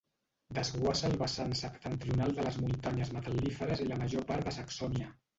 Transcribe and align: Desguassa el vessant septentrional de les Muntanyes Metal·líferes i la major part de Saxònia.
Desguassa 0.59 1.09
el 1.09 1.17
vessant 1.17 1.51
septentrional 1.59 2.33
de 2.37 2.45
les 2.47 2.57
Muntanyes 2.61 3.11
Metal·líferes 3.17 3.83
i 3.85 3.85
la 3.91 3.99
major 4.05 4.25
part 4.33 4.49
de 4.49 4.55
Saxònia. 4.57 5.11